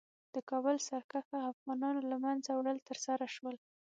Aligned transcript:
د 0.35 0.35
کابل 0.49 0.75
سرکښه 0.87 1.37
افغانانو 1.51 2.01
له 2.11 2.17
منځه 2.25 2.51
وړل 2.53 2.77
ترسره 2.89 3.25
شول. 3.35 3.55